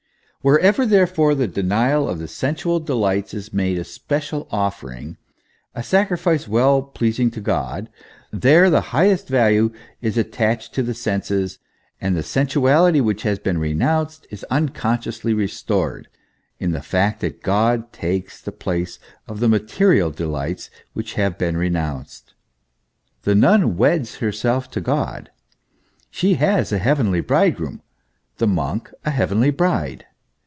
Wherever, 0.43 0.87
therefore, 0.87 1.35
the 1.35 1.47
denial 1.47 2.09
of 2.09 2.17
the 2.17 2.27
sensual 2.27 2.79
delights 2.79 3.31
is 3.31 3.53
made 3.53 3.77
a 3.77 3.83
special 3.83 4.47
offering, 4.49 5.17
a 5.75 5.83
sacrifice 5.83 6.47
well 6.47 6.81
pleasing 6.81 7.29
to 7.29 7.39
God, 7.41 7.89
there 8.33 8.67
the 8.71 8.81
highest 8.89 9.27
value 9.27 9.71
is 10.01 10.17
attached 10.17 10.73
to 10.73 10.81
the 10.81 10.95
senses, 10.95 11.59
and 12.01 12.15
the 12.15 12.23
sensuality 12.23 12.99
which 12.99 13.21
has 13.21 13.37
been 13.37 13.59
renounced 13.59 14.25
is 14.31 14.43
unconsciously 14.45 15.31
restored, 15.31 16.07
in 16.57 16.71
the 16.71 16.81
fact 16.81 17.19
that 17.19 17.43
God 17.43 17.93
takes 17.93 18.41
the 18.41 18.51
place 18.51 18.97
of 19.27 19.41
the 19.41 19.47
material 19.47 20.09
delights 20.09 20.71
which 20.93 21.13
have 21.13 21.37
"been 21.37 21.55
renounced. 21.55 22.33
The 23.25 23.35
nun 23.35 23.77
weds 23.77 24.15
herself 24.15 24.71
to 24.71 24.81
God; 24.81 25.29
she 26.09 26.33
has 26.33 26.71
a 26.71 26.79
heavenly 26.79 27.21
bridegroom, 27.21 27.83
the 28.37 28.47
monk 28.47 28.91
a 29.05 29.11
heavenly 29.11 29.51
bride. 29.51 30.07